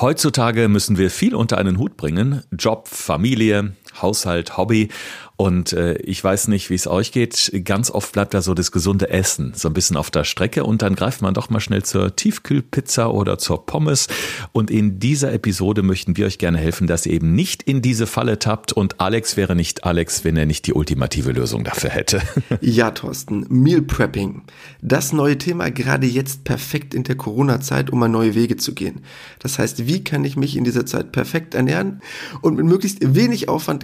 [0.00, 2.42] Heutzutage müssen wir viel unter einen Hut bringen.
[2.50, 4.88] Job, Familie, Haushalt, Hobby.
[5.36, 7.50] Und äh, ich weiß nicht, wie es euch geht.
[7.64, 10.80] Ganz oft bleibt da so das gesunde Essen so ein bisschen auf der Strecke und
[10.80, 14.06] dann greift man doch mal schnell zur Tiefkühlpizza oder zur Pommes.
[14.52, 18.06] Und in dieser Episode möchten wir euch gerne helfen, dass ihr eben nicht in diese
[18.06, 22.22] Falle tappt und Alex wäre nicht Alex, wenn er nicht die ultimative Lösung dafür hätte.
[22.60, 24.42] Ja, Thorsten, Meal Prepping.
[24.80, 29.00] Das neue Thema gerade jetzt perfekt in der Corona-Zeit, um mal neue Wege zu gehen.
[29.38, 32.00] Das heißt, wie kann ich mich in dieser Zeit perfekt ernähren
[32.42, 33.83] und mit möglichst wenig Aufwand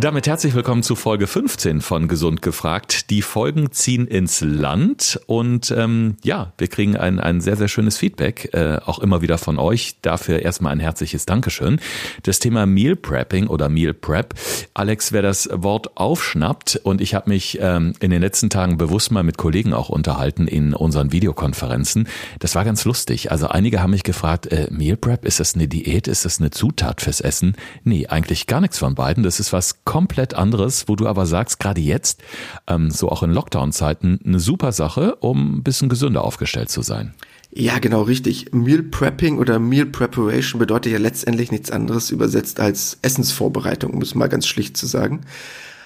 [0.00, 3.10] Damit herzlich willkommen zu Folge 15 von Gesund gefragt.
[3.10, 7.98] Die Folgen ziehen ins Land und ähm, ja, wir kriegen ein, ein sehr, sehr schönes
[7.98, 9.96] Feedback, äh, auch immer wieder von euch.
[10.00, 11.80] Dafür erstmal ein herzliches Dankeschön.
[12.22, 14.32] Das Thema Meal Prepping oder Meal Prep.
[14.72, 19.10] Alex, wer das Wort aufschnappt und ich habe mich ähm, in den letzten Tagen bewusst
[19.10, 22.08] mal mit Kollegen auch unterhalten in unseren Videokonferenzen.
[22.38, 23.30] Das war ganz lustig.
[23.30, 26.50] Also einige haben mich gefragt, äh, Meal Prep, ist das eine Diät, ist das eine
[26.50, 27.54] Zutat fürs Essen?
[27.84, 29.24] Nee, eigentlich gar nichts von beiden.
[29.24, 32.22] Das ist was komplett anderes, wo du aber sagst, gerade jetzt,
[32.68, 37.12] ähm, so auch in Lockdown-Zeiten, eine super Sache, um ein bisschen gesünder aufgestellt zu sein.
[37.52, 38.52] Ja, genau richtig.
[38.52, 44.14] Meal Prepping oder Meal Preparation bedeutet ja letztendlich nichts anderes übersetzt als Essensvorbereitung, um es
[44.14, 45.22] mal ganz schlicht zu sagen.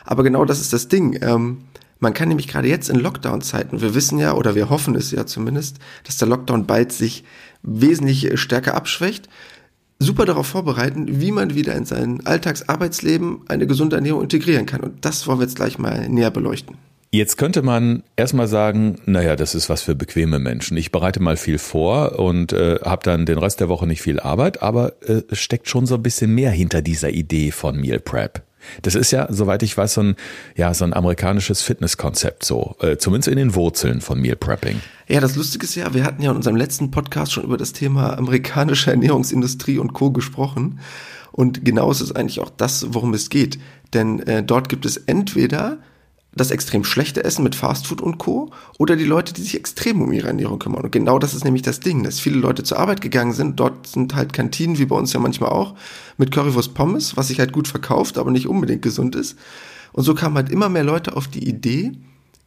[0.05, 1.19] Aber genau das ist das Ding.
[1.23, 1.63] Ähm,
[1.99, 5.25] man kann nämlich gerade jetzt in Lockdown-Zeiten, wir wissen ja oder wir hoffen es ja
[5.25, 7.25] zumindest, dass der Lockdown bald sich
[7.63, 9.31] wesentlich stärker abschwächt
[9.98, 14.81] super darauf vorbereiten, wie man wieder in sein Alltagsarbeitsleben eine gesunde Ernährung integrieren kann.
[14.81, 16.77] Und das wollen wir jetzt gleich mal näher beleuchten.
[17.11, 20.77] Jetzt könnte man erstmal sagen, naja, das ist was für bequeme Menschen.
[20.77, 24.19] Ich bereite mal viel vor und äh, habe dann den Rest der Woche nicht viel
[24.19, 28.01] Arbeit, aber äh, es steckt schon so ein bisschen mehr hinter dieser Idee von Meal
[28.01, 28.42] Prep.
[28.83, 30.17] Das ist ja, soweit ich weiß, so ein,
[30.57, 34.80] ja, so ein amerikanisches Fitnesskonzept, so, äh, zumindest in den Wurzeln von Meal Prepping.
[35.08, 37.73] Ja, das Lustige ist ja, wir hatten ja in unserem letzten Podcast schon über das
[37.73, 40.11] Thema amerikanische Ernährungsindustrie und Co.
[40.11, 40.80] gesprochen.
[41.33, 43.58] Und genau ist es eigentlich auch das, worum es geht.
[43.92, 45.79] Denn äh, dort gibt es entweder
[46.36, 48.50] das extrem schlechte Essen mit Fastfood und Co.
[48.78, 50.84] oder die Leute, die sich extrem um ihre Ernährung kümmern.
[50.84, 53.61] Und genau das ist nämlich das Ding, dass viele Leute zur Arbeit gegangen sind.
[53.61, 55.74] Dort sind halt Kantinen, wie bei uns ja manchmal auch,
[56.17, 59.39] mit Currywurst Pommes, was sich halt gut verkauft, aber nicht unbedingt gesund ist.
[59.92, 61.92] Und so kamen halt immer mehr Leute auf die Idee,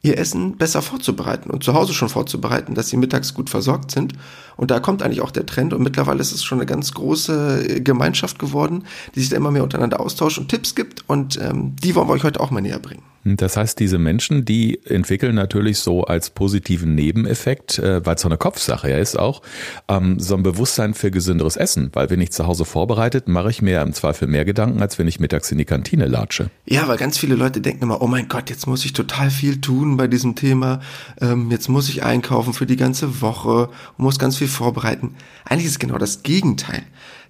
[0.02, 4.14] ihr Essen besser vorzubereiten und zu Hause schon vorzubereiten, dass sie mittags gut versorgt sind.
[4.58, 7.82] Und da kommt eigentlich auch der Trend und mittlerweile ist es schon eine ganz große
[7.82, 8.84] Gemeinschaft geworden,
[9.16, 12.14] die sich da immer mehr untereinander austauscht und Tipps gibt und ähm, die wollen wir
[12.14, 13.04] euch heute auch mal näher bringen.
[13.36, 18.30] Das heißt, diese Menschen, die entwickeln natürlich so als positiven Nebeneffekt, äh, weil es so
[18.30, 19.42] eine Kopfsache ja ist auch,
[19.90, 21.90] ähm, so ein Bewusstsein für gesünderes Essen.
[21.94, 25.08] Weil wenn ich zu Hause vorbereitet, mache ich mir im Zweifel mehr Gedanken, als wenn
[25.08, 26.50] ich mittags in die Kantine latsche.
[26.66, 29.60] Ja, weil ganz viele Leute denken immer, oh mein Gott, jetzt muss ich total viel
[29.60, 30.80] tun bei diesem Thema.
[31.20, 35.16] Ähm, jetzt muss ich einkaufen für die ganze Woche muss ganz viel vorbereiten.
[35.46, 36.84] Eigentlich ist es genau das Gegenteil.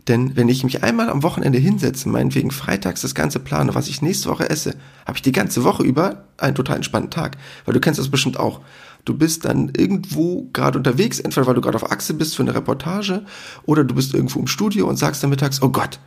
[0.08, 4.02] Denn wenn ich mich einmal am Wochenende hinsetze, meinetwegen freitags das ganze plane, was ich
[4.02, 7.38] nächste Woche esse, habe ich die ganze Woche über einen total entspannten Tag.
[7.66, 8.62] Weil du kennst das bestimmt auch.
[9.04, 12.56] Du bist dann irgendwo gerade unterwegs, entweder weil du gerade auf Achse bist für eine
[12.56, 13.26] Reportage
[13.66, 16.00] oder du bist irgendwo im Studio und sagst dann mittags, oh Gott,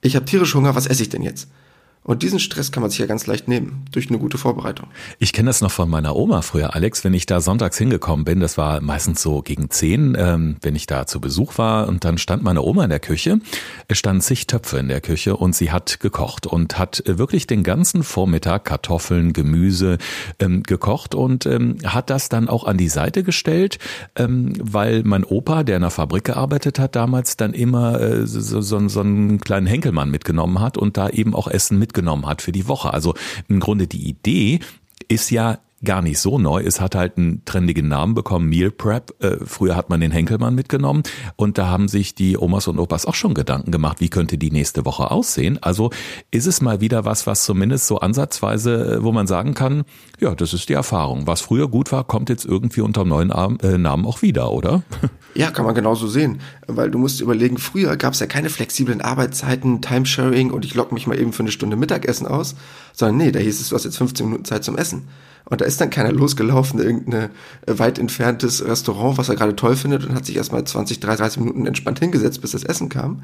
[0.00, 1.48] ich habe tierisch Hunger, was esse ich denn jetzt?
[2.06, 4.86] Und diesen Stress kann man sich ja ganz leicht nehmen durch eine gute Vorbereitung.
[5.18, 8.38] Ich kenne das noch von meiner Oma früher, Alex, wenn ich da sonntags hingekommen bin,
[8.38, 12.18] das war meistens so gegen zehn, ähm, wenn ich da zu Besuch war und dann
[12.18, 13.40] stand meine Oma in der Küche.
[13.88, 17.64] Es standen zig Töpfe in der Küche und sie hat gekocht und hat wirklich den
[17.64, 19.98] ganzen Vormittag Kartoffeln, Gemüse
[20.38, 23.80] ähm, gekocht und ähm, hat das dann auch an die Seite gestellt,
[24.14, 28.60] ähm, weil mein Opa, der in der Fabrik gearbeitet hat damals, dann immer äh, so,
[28.60, 32.42] so, so einen kleinen Henkelmann mitgenommen hat und da eben auch Essen mit mitgenommen hat
[32.42, 32.92] für die Woche.
[32.92, 33.14] Also
[33.48, 34.60] im Grunde die Idee
[35.08, 36.62] ist ja gar nicht so neu.
[36.62, 39.14] Es hat halt einen trendigen Namen bekommen, Meal Prep.
[39.22, 41.02] Äh, früher hat man den Henkelmann mitgenommen
[41.36, 44.50] und da haben sich die Omas und Opas auch schon Gedanken gemacht, wie könnte die
[44.50, 45.58] nächste Woche aussehen.
[45.62, 45.90] Also
[46.30, 49.84] ist es mal wieder was, was zumindest so ansatzweise, äh, wo man sagen kann,
[50.18, 51.26] ja, das ist die Erfahrung.
[51.26, 54.82] Was früher gut war, kommt jetzt irgendwie unter dem neuen äh, Namen auch wieder, oder?
[55.36, 56.40] Ja, kann man genauso sehen.
[56.66, 60.94] Weil du musst überlegen, früher gab es ja keine flexiblen Arbeitszeiten, Timesharing und ich logge
[60.94, 62.54] mich mal eben für eine Stunde Mittagessen aus,
[62.94, 65.08] sondern nee, da hieß es, du hast jetzt 15 Minuten Zeit zum Essen.
[65.48, 67.30] Und da ist dann keiner losgelaufen, irgendein
[67.66, 71.66] weit entferntes Restaurant, was er gerade toll findet und hat sich erstmal 20, 30 Minuten
[71.66, 73.22] entspannt hingesetzt, bis das Essen kam.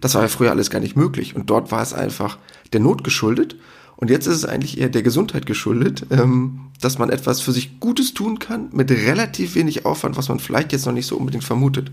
[0.00, 1.34] Das war ja früher alles gar nicht möglich.
[1.34, 2.38] Und dort war es einfach
[2.72, 3.56] der Not geschuldet.
[3.96, 7.80] Und jetzt ist es eigentlich eher der Gesundheit geschuldet, ähm, dass man etwas für sich
[7.80, 11.44] Gutes tun kann mit relativ wenig Aufwand, was man vielleicht jetzt noch nicht so unbedingt
[11.44, 11.90] vermutet.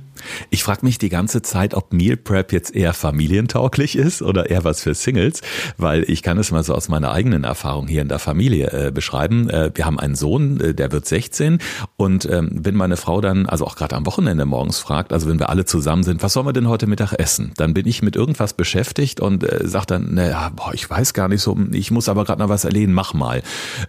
[0.49, 4.63] Ich frage mich die ganze Zeit, ob Meal Prep jetzt eher familientauglich ist oder eher
[4.63, 5.41] was für Singles,
[5.77, 8.91] weil ich kann es mal so aus meiner eigenen Erfahrung hier in der Familie äh,
[8.91, 9.49] beschreiben.
[9.49, 11.59] Äh, wir haben einen Sohn, äh, der wird 16
[11.97, 15.39] und ähm, wenn meine Frau dann, also auch gerade am Wochenende morgens fragt, also wenn
[15.39, 17.53] wir alle zusammen sind, was sollen wir denn heute Mittag essen?
[17.57, 21.27] Dann bin ich mit irgendwas beschäftigt und äh, sage dann, naja, boah, ich weiß gar
[21.27, 23.41] nicht so, ich muss aber gerade noch was erledigen, mach mal.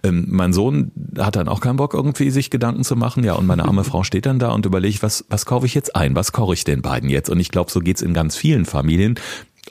[0.03, 3.47] Ähm, mein Sohn hat dann auch keinen Bock irgendwie sich Gedanken zu machen, ja, und
[3.47, 6.22] meine arme Frau steht dann da und überlegt, was, was kaufe ich jetzt ein, was
[6.31, 7.29] koche ich den beiden jetzt?
[7.29, 9.19] Und ich glaube, so geht's in ganz vielen Familien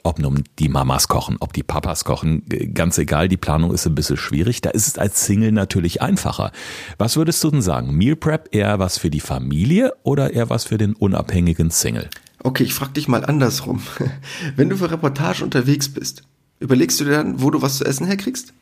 [0.04, 2.42] ob nun die Mamas kochen, ob die Papas kochen,
[2.74, 4.60] ganz egal, die Planung ist ein bisschen schwierig.
[4.60, 6.50] Da ist es als Single natürlich einfacher.
[6.98, 7.94] Was würdest du denn sagen?
[7.94, 12.08] Meal Prep eher was für die Familie oder eher was für den unabhängigen Single?
[12.42, 13.82] Okay, ich frage dich mal andersrum.
[14.56, 16.24] Wenn du für Reportage unterwegs bist,
[16.58, 18.52] überlegst du dir dann, wo du was zu essen herkriegst?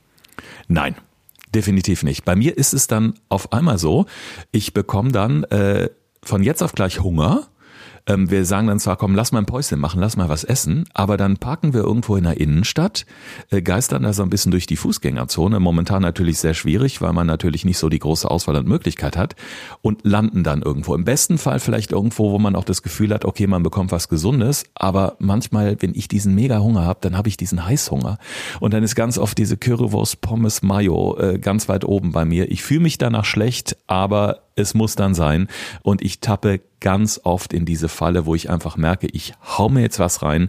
[0.69, 0.95] Nein.
[1.55, 2.25] Definitiv nicht.
[2.25, 4.07] Bei mir ist es dann auf einmal so,
[4.53, 5.89] ich bekomme dann äh,
[6.23, 7.49] von jetzt auf gleich Hunger
[8.07, 10.85] ähm, wir sagen dann zwar, komm, lass mal ein Päuschen machen, lass mal was essen,
[10.95, 13.07] aber dann parken wir irgendwo in der Innenstadt,
[13.51, 17.27] äh, geistern da so ein bisschen durch die Fußgängerzone, momentan natürlich sehr schwierig, weil man
[17.27, 19.37] natürlich nicht so die große Auswahl und Möglichkeit hat
[19.83, 20.95] und landen dann irgendwo.
[20.95, 24.09] Im besten Fall vielleicht irgendwo, wo man auch das Gefühl hat, okay, man bekommt was
[24.09, 28.19] Gesundes, aber manchmal, wenn ich diesen mega Hunger habe, dann habe ich diesen Heißhunger
[28.61, 32.51] und dann ist ganz oft diese Currywurst Pommes Mayo äh, ganz weit oben bei mir.
[32.51, 35.49] Ich fühle mich danach schlecht, aber es muss dann sein.
[35.83, 39.83] Und ich tappe ganz oft in diese Falle, wo ich einfach merke, ich hau mir
[39.83, 40.49] jetzt was rein,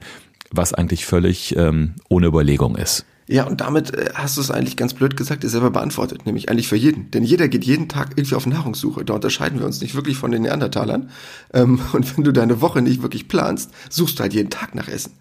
[0.52, 3.06] was eigentlich völlig ähm, ohne Überlegung ist.
[3.28, 6.50] Ja, und damit äh, hast du es eigentlich ganz blöd gesagt, dir selber beantwortet, nämlich
[6.50, 7.12] eigentlich für jeden.
[7.12, 9.06] Denn jeder geht jeden Tag irgendwie auf Nahrungssuche.
[9.06, 11.10] Da unterscheiden wir uns nicht wirklich von den Neandertalern.
[11.54, 14.90] Ähm, und wenn du deine Woche nicht wirklich planst, suchst du halt jeden Tag nach
[14.90, 15.14] Essen.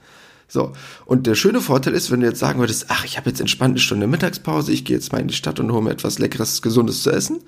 [0.48, 0.72] So,
[1.06, 3.74] und der schöne Vorteil ist, wenn du jetzt sagen würdest, ach, ich habe jetzt entspannt
[3.74, 6.60] eine Stunde Mittagspause, ich gehe jetzt mal in die Stadt und hole mir etwas Leckeres,
[6.60, 7.38] Gesundes zu essen,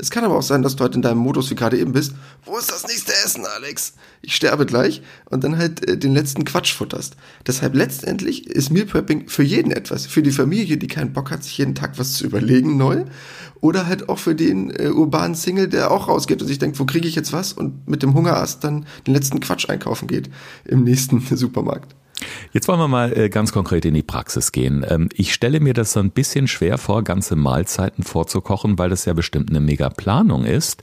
[0.00, 2.14] es kann aber auch sein, dass du halt in deinem Modus wie gerade eben bist.
[2.44, 3.94] Wo ist das nächste Essen, Alex?
[4.22, 7.16] Ich sterbe gleich und dann halt äh, den letzten Quatsch futterst.
[7.46, 10.06] Deshalb letztendlich ist Meal Prepping für jeden etwas.
[10.06, 13.04] Für die Familie, die keinen Bock hat, sich jeden Tag was zu überlegen neu.
[13.60, 16.86] Oder halt auch für den äh, urbanen Single, der auch rausgeht und sich denkt, wo
[16.86, 17.52] kriege ich jetzt was?
[17.52, 20.30] Und mit dem Hungerast dann den letzten Quatsch einkaufen geht
[20.64, 21.94] im nächsten Supermarkt.
[22.52, 24.84] Jetzt wollen wir mal äh, ganz konkret in die Praxis gehen.
[24.88, 29.04] Ähm, ich stelle mir das so ein bisschen schwer vor, ganze Mahlzeiten vorzukochen, weil das
[29.04, 30.82] ja bestimmt eine mega Planung ist.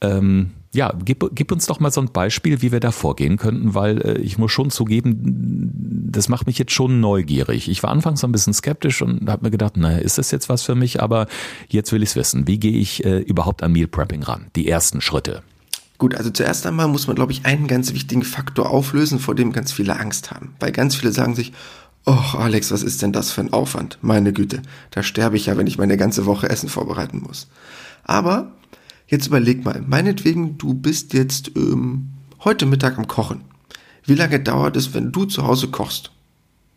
[0.00, 3.74] Ähm, ja, gib, gib uns doch mal so ein Beispiel, wie wir da vorgehen könnten,
[3.74, 7.68] weil äh, ich muss schon zugeben, das macht mich jetzt schon neugierig.
[7.68, 10.48] Ich war anfangs so ein bisschen skeptisch und habe mir gedacht, naja, ist das jetzt
[10.48, 11.00] was für mich?
[11.00, 11.28] Aber
[11.68, 12.48] jetzt will ich es wissen.
[12.48, 14.48] Wie gehe ich äh, überhaupt an Meal Prepping ran?
[14.56, 15.42] Die ersten Schritte.
[16.04, 19.54] Gut, also zuerst einmal muss man, glaube ich, einen ganz wichtigen Faktor auflösen, vor dem
[19.54, 20.54] ganz viele Angst haben.
[20.60, 21.54] Weil ganz viele sagen sich,
[22.04, 23.96] oh Alex, was ist denn das für ein Aufwand?
[24.02, 24.60] Meine Güte,
[24.90, 27.48] da sterbe ich ja, wenn ich meine ganze Woche Essen vorbereiten muss.
[28.02, 28.52] Aber
[29.06, 32.10] jetzt überleg mal, meinetwegen, du bist jetzt ähm,
[32.44, 33.40] heute Mittag am Kochen.
[34.04, 36.10] Wie lange dauert es, wenn du zu Hause kochst?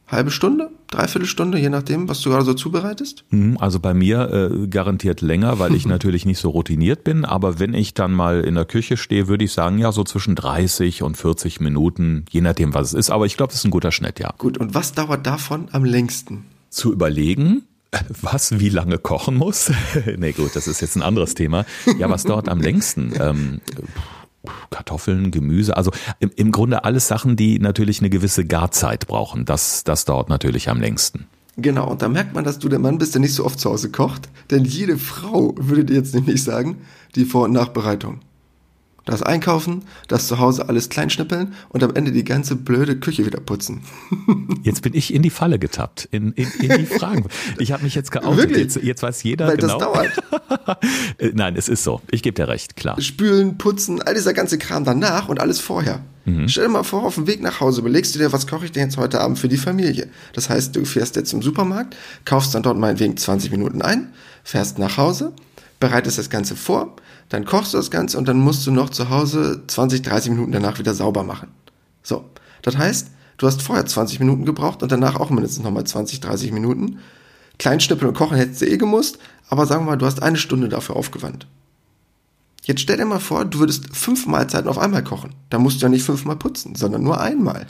[0.08, 3.26] Halbe Stunde, dreiviertel Stunde, je nachdem, was du gerade so zubereitest?
[3.30, 7.26] Mhm, also bei mir äh, garantiert länger, weil ich natürlich nicht so routiniert bin.
[7.26, 10.36] Aber wenn ich dann mal in der Küche stehe, würde ich sagen, ja, so zwischen
[10.36, 13.10] 30 und 40 Minuten, je nachdem, was es ist.
[13.10, 14.34] Aber ich glaube, das ist ein guter Schnitt, ja.
[14.38, 16.46] Gut, und was dauert davon am längsten?
[16.70, 17.64] Zu überlegen,
[18.22, 19.72] was wie lange kochen muss?
[20.18, 21.66] nee, gut, das ist jetzt ein anderes Thema.
[21.98, 23.14] Ja, was dauert am längsten?
[23.20, 23.62] Ähm,
[24.70, 29.46] Kartoffeln, Gemüse, also im, im Grunde alles Sachen, die natürlich eine gewisse Garzeit brauchen.
[29.46, 31.28] Das, das dauert natürlich am längsten.
[31.58, 33.72] Genau, und da merkt man, dass du der Mann bist, der nicht so oft zu
[33.72, 34.30] Hause kocht.
[34.52, 36.78] Denn jede Frau würde dir jetzt nämlich sagen,
[37.16, 38.20] die Vor- und Nachbereitung.
[39.08, 43.40] Das Einkaufen, das zu Hause alles kleinschnippeln und am Ende die ganze blöde Küche wieder
[43.40, 43.82] putzen.
[44.64, 47.26] Jetzt bin ich in die Falle getappt, in, in, in die Fragen.
[47.58, 48.58] Ich habe mich jetzt geoutet.
[48.58, 49.80] Jetzt, jetzt weiß jeder Weil genau.
[49.80, 50.12] das dauert.
[51.18, 52.02] Äh, nein, es ist so.
[52.12, 53.00] Ich gebe dir recht, klar.
[53.02, 56.02] Spülen, putzen, all dieser ganze Kram danach und alles vorher.
[56.26, 56.50] Mhm.
[56.50, 58.74] Stell dir mal vor, auf dem Weg nach Hause überlegst du dir, was koche ich
[58.74, 60.10] denn jetzt heute Abend für die Familie?
[60.34, 61.96] Das heißt, du fährst jetzt zum Supermarkt,
[62.26, 64.12] kaufst dann dort meinetwegen 20 Minuten ein,
[64.44, 65.32] fährst nach Hause,
[65.80, 66.96] bereitest das Ganze vor,
[67.30, 70.52] dann kochst du das Ganze und dann musst du noch zu Hause 20, 30 Minuten
[70.52, 71.50] danach wieder sauber machen.
[72.04, 72.26] So,
[72.62, 76.52] das heißt, du hast vorher 20 Minuten gebraucht und danach auch mindestens nochmal 20, 30
[76.52, 77.00] Minuten.
[77.60, 79.20] Kleinschnippeln und kochen hättest du eh gemusst,
[79.50, 81.48] aber sagen wir mal, du hast eine Stunde dafür aufgewandt.
[82.64, 85.34] Jetzt stell dir mal vor, du würdest fünf Mahlzeiten auf einmal kochen.
[85.50, 87.66] Da musst du ja nicht fünfmal putzen, sondern nur einmal.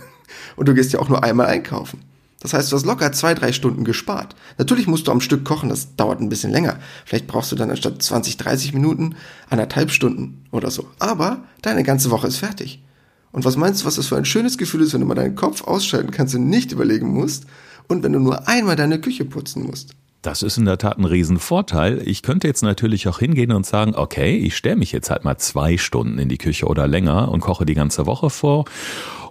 [0.55, 2.01] Und du gehst ja auch nur einmal einkaufen.
[2.39, 4.35] Das heißt, du hast locker zwei, drei Stunden gespart.
[4.57, 6.79] Natürlich musst du am Stück kochen, das dauert ein bisschen länger.
[7.05, 9.15] Vielleicht brauchst du dann anstatt 20, 30 Minuten
[9.49, 10.87] anderthalb Stunden oder so.
[10.99, 12.83] Aber deine ganze Woche ist fertig.
[13.31, 15.35] Und was meinst du, was das für ein schönes Gefühl ist, wenn du mal deinen
[15.35, 17.45] Kopf ausschalten kannst und nicht überlegen musst
[17.87, 19.95] und wenn du nur einmal deine Küche putzen musst?
[20.27, 22.01] Das ist in der Tat ein Riesenvorteil.
[22.05, 25.37] Ich könnte jetzt natürlich auch hingehen und sagen, okay, ich stelle mich jetzt halt mal
[25.37, 28.65] zwei Stunden in die Küche oder länger und koche die ganze Woche vor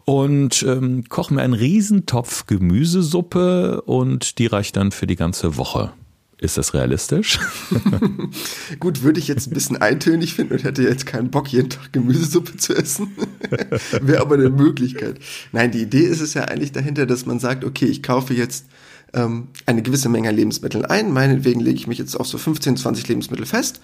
[0.06, 5.92] und ähm, koche mir einen Riesentopf Gemüsesuppe und die reicht dann für die ganze Woche.
[6.38, 7.40] Ist das realistisch?
[8.80, 11.92] Gut, würde ich jetzt ein bisschen eintönig finden und hätte jetzt keinen Bock, jeden Tag
[11.92, 13.08] Gemüsesuppe zu essen.
[14.00, 15.18] Wäre aber eine Möglichkeit.
[15.52, 18.64] Nein, die Idee ist es ja eigentlich dahinter, dass man sagt, okay, ich kaufe jetzt
[19.16, 21.12] ähm, eine gewisse Menge Lebensmittel ein.
[21.12, 23.80] Meinetwegen lege ich mich jetzt auf so 15, 20 Lebensmittel fest,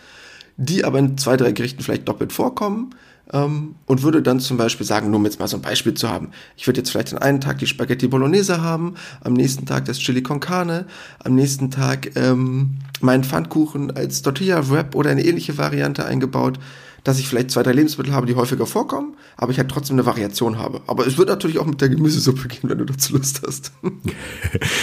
[0.57, 2.95] die aber in zwei, drei Gerichten vielleicht doppelt vorkommen
[3.33, 6.09] ähm, und würde dann zum Beispiel sagen, nur um jetzt mal so ein Beispiel zu
[6.09, 9.87] haben, ich würde jetzt vielleicht an einen Tag die Spaghetti Bolognese haben, am nächsten Tag
[9.87, 10.87] das Chili con Carne,
[11.25, 16.59] am nächsten Tag ähm, meinen Pfannkuchen als Tortilla Wrap oder eine ähnliche Variante eingebaut
[17.05, 20.07] dass ich vielleicht zwei, drei Lebensmittel habe, die häufiger vorkommen, aber ich halt trotzdem eine
[20.07, 20.83] Variation habe.
[20.87, 23.73] Aber es wird natürlich auch mit der Gemüsesuppe gehen, wenn du dazu Lust hast.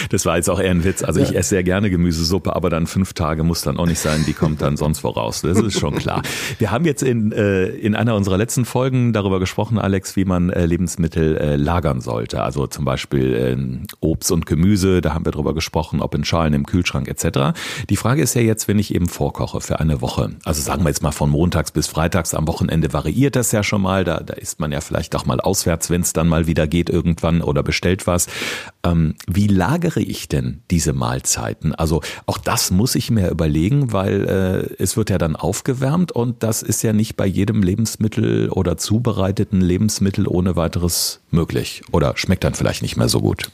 [0.09, 1.03] Das war jetzt auch eher ein Witz.
[1.03, 1.25] Also ja.
[1.27, 4.33] ich esse sehr gerne Gemüsesuppe, aber dann fünf Tage muss dann auch nicht sein, die
[4.33, 5.41] kommt dann sonst voraus.
[5.41, 6.23] Das ist schon klar.
[6.57, 10.49] Wir haben jetzt in, äh, in einer unserer letzten Folgen darüber gesprochen, Alex, wie man
[10.49, 12.41] äh, Lebensmittel äh, lagern sollte.
[12.41, 16.53] Also zum Beispiel ähm, Obst und Gemüse, da haben wir darüber gesprochen, ob in Schalen,
[16.53, 17.59] im Kühlschrank etc.
[17.89, 20.89] Die Frage ist ja jetzt, wenn ich eben vorkoche für eine Woche, also sagen wir
[20.89, 24.03] jetzt mal von montags bis freitags, freitags am Wochenende variiert das ja schon mal.
[24.03, 26.89] Da, da ist man ja vielleicht auch mal auswärts, wenn es dann mal wieder geht
[26.89, 28.25] irgendwann oder bestellt was.
[28.83, 31.75] Ähm, wie lagere ich denn diese Mahlzeiten?
[31.75, 36.41] Also auch das muss ich mir überlegen, weil äh, es wird ja dann aufgewärmt und
[36.41, 42.43] das ist ja nicht bei jedem Lebensmittel oder zubereiteten Lebensmittel ohne weiteres möglich oder schmeckt
[42.43, 43.51] dann vielleicht nicht mehr so gut.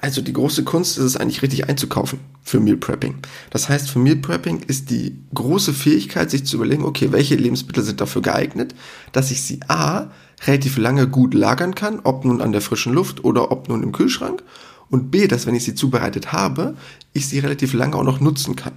[0.00, 3.16] Also die große Kunst ist es eigentlich richtig einzukaufen für Meal Prepping.
[3.50, 7.82] Das heißt, für Meal Prepping ist die große Fähigkeit, sich zu überlegen, okay, welche Lebensmittel
[7.82, 8.74] sind dafür geeignet,
[9.12, 10.10] dass ich sie A,
[10.46, 13.92] relativ lange gut lagern kann, ob nun an der frischen Luft oder ob nun im
[13.92, 14.44] Kühlschrank.
[14.88, 16.76] Und B, dass wenn ich sie zubereitet habe,
[17.12, 18.72] ich sie relativ lange auch noch nutzen kann.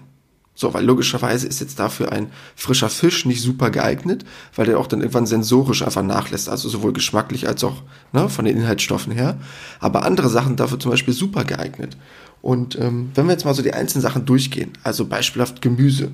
[0.53, 4.87] So, weil logischerweise ist jetzt dafür ein frischer Fisch nicht super geeignet, weil der auch
[4.87, 9.39] dann irgendwann sensorisch einfach nachlässt, also sowohl geschmacklich als auch ne, von den Inhaltsstoffen her.
[9.79, 11.97] Aber andere Sachen dafür zum Beispiel super geeignet.
[12.41, 16.11] Und ähm, wenn wir jetzt mal so die einzelnen Sachen durchgehen, also beispielhaft Gemüse.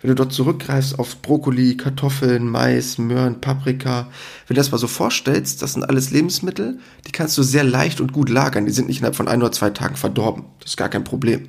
[0.00, 4.08] Wenn du dort zurückgreifst auf Brokkoli, Kartoffeln, Mais, Möhren, Paprika,
[4.46, 8.00] wenn du das mal so vorstellst, das sind alles Lebensmittel, die kannst du sehr leicht
[8.00, 8.66] und gut lagern.
[8.66, 10.44] Die sind nicht innerhalb von ein oder zwei Tagen verdorben.
[10.60, 11.48] Das ist gar kein Problem.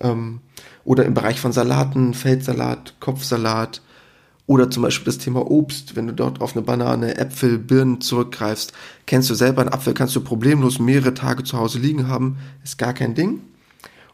[0.00, 0.40] Ähm,
[0.84, 3.80] oder im Bereich von Salaten, Feldsalat, Kopfsalat
[4.46, 8.72] oder zum Beispiel das Thema Obst, wenn du dort auf eine Banane, Äpfel, Birnen zurückgreifst,
[9.06, 12.76] kennst du selber einen Apfel, kannst du problemlos mehrere Tage zu Hause liegen haben, ist
[12.76, 13.40] gar kein Ding.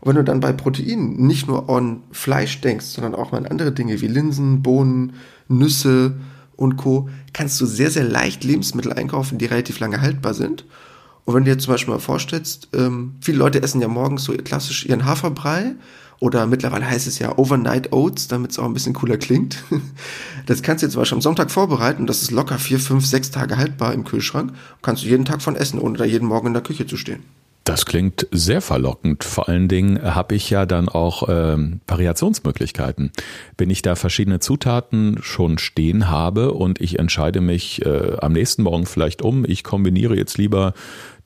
[0.00, 3.46] Und wenn du dann bei Proteinen nicht nur an Fleisch denkst, sondern auch mal an
[3.46, 5.14] andere Dinge wie Linsen, Bohnen,
[5.48, 6.14] Nüsse
[6.56, 10.64] und Co., kannst du sehr, sehr leicht Lebensmittel einkaufen, die relativ lange haltbar sind.
[11.24, 14.32] Und wenn du dir zum Beispiel mal vorstellst, ähm, viele Leute essen ja morgens so
[14.32, 15.74] klassisch ihren Haferbrei
[16.20, 19.64] oder mittlerweile heißt es ja Overnight Oats, damit es auch ein bisschen cooler klingt.
[20.46, 23.30] Das kannst du jetzt zum Beispiel am Sonntag vorbereiten das ist locker vier, fünf, sechs
[23.30, 24.52] Tage haltbar im Kühlschrank.
[24.82, 27.22] Kannst du jeden Tag von essen, ohne da jeden Morgen in der Küche zu stehen.
[27.70, 29.22] Das klingt sehr verlockend.
[29.22, 33.12] Vor allen Dingen habe ich ja dann auch ähm, Variationsmöglichkeiten.
[33.58, 38.64] Wenn ich da verschiedene Zutaten schon stehen habe und ich entscheide mich äh, am nächsten
[38.64, 40.74] Morgen vielleicht um, ich kombiniere jetzt lieber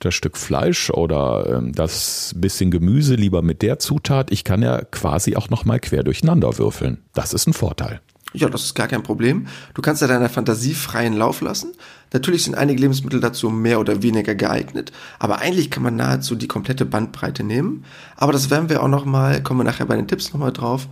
[0.01, 4.31] das Stück Fleisch oder ähm, das bisschen Gemüse lieber mit der Zutat.
[4.31, 6.99] Ich kann ja quasi auch nochmal quer durcheinander würfeln.
[7.15, 8.03] Das ist ein Vorteil.
[8.37, 9.47] Ja, das ist gar kein Problem.
[9.75, 11.73] Du kannst ja deiner Fantasie freien Lauf lassen.
[12.13, 16.49] Natürlich sind einige Lebensmittel dazu mehr oder weniger geeignet, aber eigentlich kann man nahezu die
[16.49, 17.85] komplette Bandbreite nehmen.
[18.17, 20.89] Aber das werden wir auch nochmal, kommen wir nachher bei den Tipps nochmal drauf,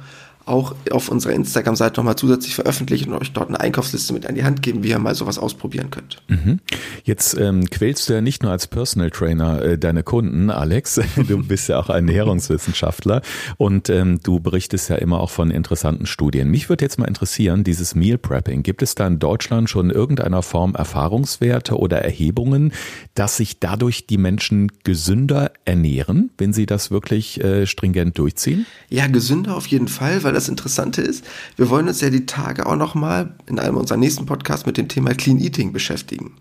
[0.47, 4.45] auch auf unserer Instagram-Seite nochmal zusätzlich veröffentlichen und euch dort eine Einkaufsliste mit an die
[4.45, 6.19] Hand geben, wie ihr mal sowas ausprobieren könnt.
[6.29, 6.61] Mhm.
[7.05, 11.43] Jetzt ähm, quälst du ja nicht nur als Personal Trainer äh, deine Kunden, Alex, du
[11.43, 13.23] bist ja auch ein Ernährungswissenschaftler
[13.57, 16.51] und ähm, du berichtest ja immer auch von interessanten Studien.
[16.51, 19.97] Mich würde jetzt mal interessieren, dieses Meal Prepping, gibt es da in Deutschland schon in
[19.97, 22.73] irgendeiner Form Erfahrungswerte oder Erhebungen,
[23.15, 28.67] dass sich dadurch die Menschen gesünder ernähren, wenn sie das wirklich äh, stringent durchziehen?
[28.89, 32.25] Ja, gesünder auf jeden Fall, weil weil das Interessante ist, wir wollen uns ja die
[32.25, 36.33] Tage auch nochmal in einem unserer nächsten Podcasts mit dem Thema Clean Eating beschäftigen.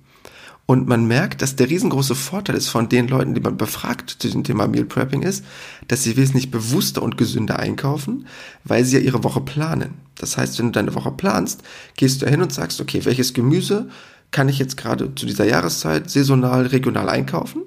[0.66, 4.30] Und man merkt, dass der riesengroße Vorteil ist von den Leuten, die man befragt zu
[4.30, 5.44] dem Thema Meal Prepping ist,
[5.90, 8.28] dass sie wesentlich bewusster und gesünder einkaufen,
[8.64, 9.96] weil sie ja ihre Woche planen.
[10.16, 11.62] Das heißt, wenn du deine Woche planst,
[11.98, 13.90] gehst du hin und sagst, okay, welches Gemüse
[14.30, 17.64] kann ich jetzt gerade zu dieser Jahreszeit saisonal, regional einkaufen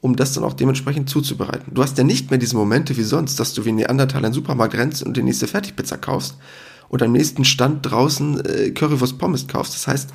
[0.00, 1.74] um das dann auch dementsprechend zuzubereiten.
[1.74, 4.34] Du hast ja nicht mehr diese Momente wie sonst, dass du wie Neandertaler in den
[4.34, 6.36] Supermarkt rennst und die nächste Fertigpizza kaufst
[6.88, 9.74] oder am nächsten Stand draußen äh, Currywurst Pommes kaufst.
[9.74, 10.10] Das heißt,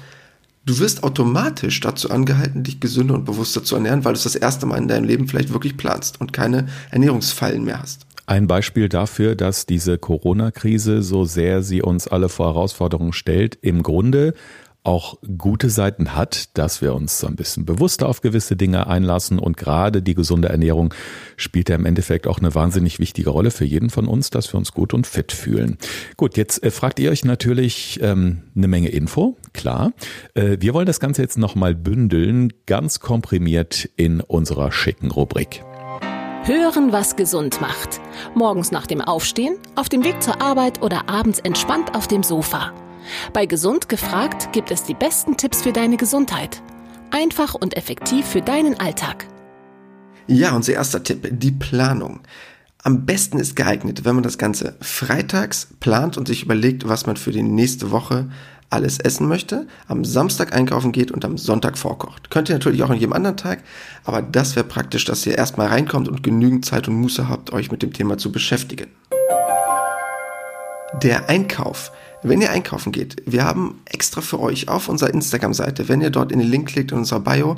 [0.66, 4.36] du wirst automatisch dazu angehalten, dich gesünder und bewusster zu ernähren, weil du es das
[4.36, 8.06] erste Mal in deinem Leben vielleicht wirklich planst und keine Ernährungsfallen mehr hast.
[8.28, 13.84] Ein Beispiel dafür, dass diese Corona-Krise, so sehr sie uns alle vor Herausforderungen stellt, im
[13.84, 14.34] Grunde
[14.86, 19.40] auch gute Seiten hat, dass wir uns so ein bisschen bewusster auf gewisse Dinge einlassen
[19.40, 20.94] und gerade die gesunde Ernährung
[21.38, 24.58] spielt ja im Endeffekt auch eine wahnsinnig wichtige Rolle für jeden von uns, dass wir
[24.58, 25.78] uns gut und fit fühlen.
[26.18, 29.94] Gut, jetzt äh, fragt ihr euch natürlich ähm, eine Menge Info, klar.
[30.34, 35.64] Äh, wir wollen das Ganze jetzt nochmal bündeln, ganz komprimiert in unserer schicken Rubrik.
[36.44, 38.00] Hören, was gesund macht.
[38.36, 42.72] Morgens nach dem Aufstehen, auf dem Weg zur Arbeit oder abends entspannt auf dem Sofa.
[43.34, 46.62] Bei Gesund gefragt gibt es die besten Tipps für deine Gesundheit.
[47.12, 49.28] Einfach und effektiv für deinen Alltag.
[50.28, 52.22] Ja, unser erster Tipp, die Planung.
[52.84, 57.18] Am besten ist geeignet, wenn man das Ganze freitags plant und sich überlegt, was man
[57.18, 58.30] für die nächste Woche
[58.70, 62.30] alles essen möchte, am Samstag einkaufen geht und am Sonntag vorkocht.
[62.30, 63.64] Könnt ihr natürlich auch an jedem anderen Tag,
[64.04, 67.72] aber das wäre praktisch, dass ihr erstmal reinkommt und genügend Zeit und Muße habt, euch
[67.72, 68.88] mit dem Thema zu beschäftigen.
[71.02, 71.92] Der Einkauf.
[72.24, 76.32] Wenn ihr einkaufen geht, wir haben extra für euch auf unserer Instagram-Seite, wenn ihr dort
[76.32, 77.56] in den Link klickt in unserer Bio,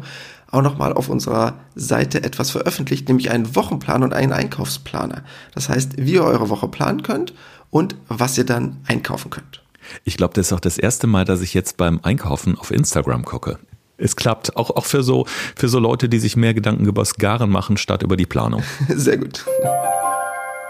[0.51, 5.23] auch nochmal auf unserer Seite etwas veröffentlicht, nämlich einen Wochenplan und einen Einkaufsplaner.
[5.53, 7.33] Das heißt, wie ihr eure Woche planen könnt
[7.69, 9.61] und was ihr dann einkaufen könnt.
[10.03, 13.23] Ich glaube, das ist auch das erste Mal, dass ich jetzt beim Einkaufen auf Instagram
[13.23, 13.59] gucke.
[13.97, 17.15] Es klappt, auch, auch für, so, für so Leute, die sich mehr Gedanken über das
[17.15, 18.63] Garen machen, statt über die Planung.
[18.89, 19.45] Sehr gut.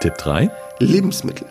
[0.00, 0.50] Tipp 3.
[0.78, 1.46] Lebensmittel.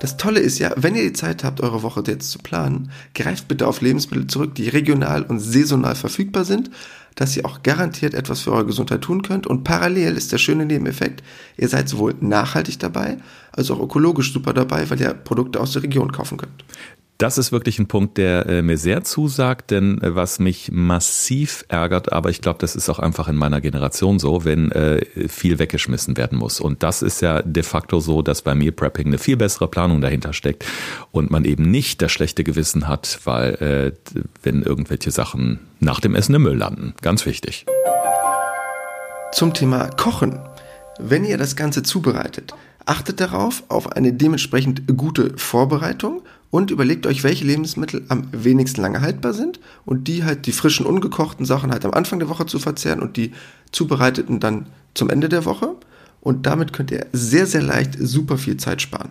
[0.00, 3.48] Das Tolle ist ja, wenn ihr die Zeit habt, eure Woche jetzt zu planen, greift
[3.48, 6.70] bitte auf Lebensmittel zurück, die regional und saisonal verfügbar sind,
[7.16, 9.48] dass ihr auch garantiert etwas für eure Gesundheit tun könnt.
[9.48, 11.24] Und parallel ist der schöne Nebeneffekt,
[11.56, 13.18] ihr seid sowohl nachhaltig dabei,
[13.50, 16.64] als auch ökologisch super dabei, weil ihr Produkte aus der Region kaufen könnt.
[17.18, 21.64] Das ist wirklich ein Punkt, der äh, mir sehr zusagt, denn äh, was mich massiv
[21.66, 25.58] ärgert, aber ich glaube, das ist auch einfach in meiner Generation so, wenn äh, viel
[25.58, 26.60] weggeschmissen werden muss.
[26.60, 30.00] Und das ist ja de facto so, dass bei Meal Prepping eine viel bessere Planung
[30.00, 30.64] dahinter steckt
[31.10, 33.94] und man eben nicht das schlechte Gewissen hat, weil
[34.42, 36.94] wenn irgendwelche Sachen nach dem Essen im Müll landen.
[37.02, 37.66] Ganz wichtig.
[39.32, 40.38] Zum Thema Kochen.
[41.00, 42.54] Wenn ihr das Ganze zubereitet,
[42.86, 49.00] achtet darauf auf eine dementsprechend gute Vorbereitung und überlegt euch, welche Lebensmittel am wenigsten lange
[49.00, 52.58] haltbar sind und die halt die frischen, ungekochten Sachen halt am Anfang der Woche zu
[52.58, 53.32] verzehren und die
[53.72, 55.74] zubereiteten dann zum Ende der Woche.
[56.20, 59.10] Und damit könnt ihr sehr, sehr leicht super viel Zeit sparen.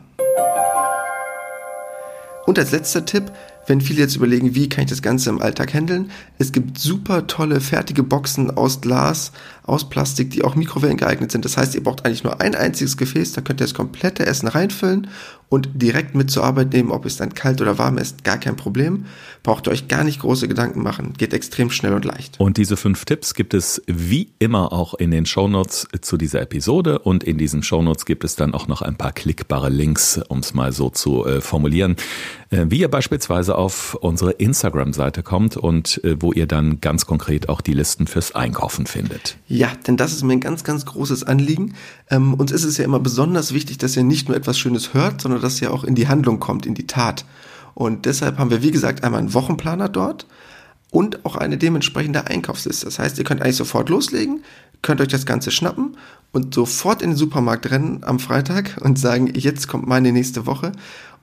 [2.46, 3.32] Und als letzter Tipp,
[3.68, 7.28] wenn viele jetzt überlegen, wie kann ich das Ganze im Alltag handeln, es gibt super
[7.28, 11.44] tolle fertige Boxen aus Glas, aus Plastik, die auch Mikrowellen geeignet sind.
[11.44, 14.48] Das heißt, ihr braucht eigentlich nur ein einziges Gefäß, da könnt ihr das komplette Essen
[14.48, 15.08] reinfüllen
[15.50, 18.56] und direkt mit zur Arbeit nehmen, ob es dann kalt oder warm ist, gar kein
[18.56, 19.06] Problem.
[19.44, 22.40] Braucht ihr euch gar nicht große Gedanken machen, geht extrem schnell und leicht.
[22.40, 27.00] Und diese fünf Tipps gibt es wie immer auch in den Shownotes zu dieser Episode
[27.00, 30.54] und in diesen Shownotes gibt es dann auch noch ein paar klickbare Links, um es
[30.54, 31.96] mal so zu äh, formulieren,
[32.50, 37.62] wie ihr beispielsweise auf unsere Instagram-Seite kommt und äh, wo ihr dann ganz konkret auch
[37.62, 39.38] die Listen fürs Einkaufen findet.
[39.48, 41.74] Ja, denn das ist mir ein ganz, ganz großes Anliegen.
[42.10, 45.22] Ähm, uns ist es ja immer besonders wichtig, dass ihr nicht nur etwas Schönes hört,
[45.22, 47.26] sondern dass ihr auch in die Handlung kommt, in die Tat.
[47.74, 50.26] Und deshalb haben wir, wie gesagt, einmal einen Wochenplaner dort
[50.90, 52.86] und auch eine dementsprechende Einkaufsliste.
[52.86, 54.42] Das heißt, ihr könnt eigentlich sofort loslegen,
[54.82, 55.98] könnt euch das Ganze schnappen
[56.32, 60.72] und sofort in den Supermarkt rennen am Freitag und sagen, jetzt kommt meine nächste Woche.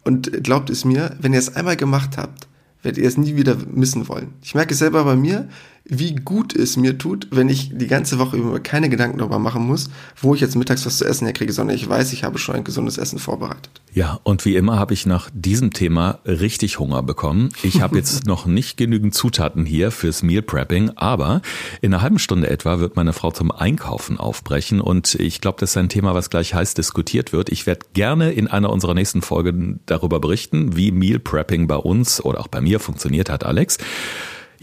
[0.05, 2.47] Und glaubt es mir, wenn ihr es einmal gemacht habt,
[2.83, 4.35] werdet ihr es nie wieder missen wollen.
[4.43, 5.49] Ich merke es selber bei mir,
[5.87, 9.67] wie gut es mir tut, wenn ich die ganze Woche über keine Gedanken darüber machen
[9.67, 12.55] muss, wo ich jetzt mittags was zu essen herkriege, sondern ich weiß, ich habe schon
[12.55, 13.83] ein gesundes Essen vorbereitet.
[13.93, 17.51] Ja, und wie immer habe ich nach diesem Thema richtig Hunger bekommen.
[17.63, 21.43] Ich habe jetzt noch nicht genügend Zutaten hier fürs Meal Prepping, aber
[21.83, 25.71] in einer halben Stunde etwa wird meine Frau zum Einkaufen aufbrechen und ich glaube, das
[25.71, 27.51] ist ein Thema, was gleich heiß diskutiert wird.
[27.51, 32.25] Ich werde gerne in einer unserer nächsten Folgen darüber berichten, wie Meal Prepping bei uns
[32.25, 33.77] oder auch bei mir funktioniert hat, Alex.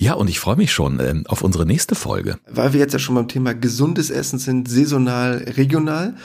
[0.01, 2.39] Ja, und ich freue mich schon äh, auf unsere nächste Folge.
[2.51, 6.15] Weil wir jetzt ja schon beim Thema gesundes Essen sind, saisonal, regional.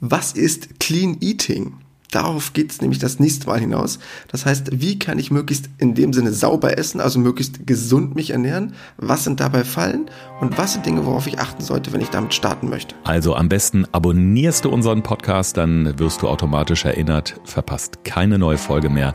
[0.00, 1.74] Was ist Clean Eating?
[2.12, 3.98] Darauf geht es nämlich das nächste Mal hinaus.
[4.28, 8.30] Das heißt, wie kann ich möglichst in dem Sinne sauber essen, also möglichst gesund mich
[8.30, 8.74] ernähren?
[8.98, 10.10] Was sind dabei Fallen?
[10.38, 12.94] Und was sind Dinge, worauf ich achten sollte, wenn ich damit starten möchte?
[13.04, 18.58] Also am besten abonnierst du unseren Podcast, dann wirst du automatisch erinnert, verpasst keine neue
[18.58, 19.14] Folge mehr.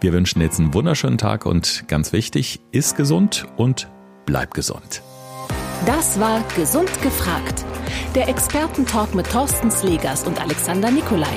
[0.00, 3.88] Wir wünschen jetzt einen wunderschönen Tag und ganz wichtig, ist gesund und
[4.24, 5.02] bleib gesund.
[5.84, 7.64] Das war Gesund gefragt.
[8.14, 11.36] Der Expertentalk mit Thorsten Slegers und Alexander Nikolai.